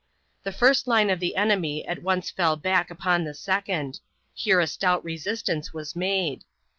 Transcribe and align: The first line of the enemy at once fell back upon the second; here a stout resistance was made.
The 0.41 0.51
first 0.51 0.87
line 0.87 1.11
of 1.11 1.19
the 1.19 1.35
enemy 1.35 1.85
at 1.85 2.01
once 2.01 2.31
fell 2.31 2.55
back 2.55 2.89
upon 2.89 3.23
the 3.23 3.35
second; 3.35 3.99
here 4.33 4.59
a 4.59 4.65
stout 4.65 5.03
resistance 5.05 5.75
was 5.75 5.95
made. 5.95 6.43